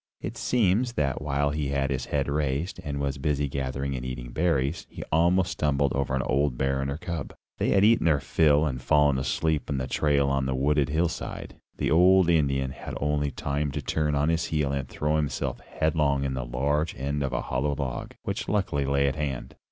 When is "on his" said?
14.15-14.45